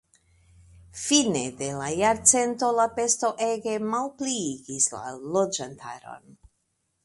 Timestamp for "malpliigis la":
3.93-5.15